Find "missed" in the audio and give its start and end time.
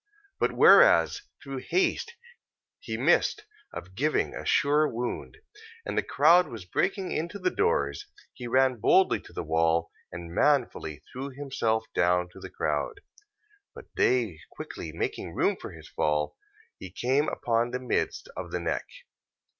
2.97-3.45